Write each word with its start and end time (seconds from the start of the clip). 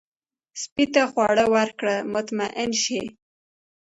سپي 0.61 0.85
ته 0.93 1.01
خواړه 1.11 1.45
ورکړه، 1.55 1.95
مطمئن 2.13 2.71
شي. 2.83 3.01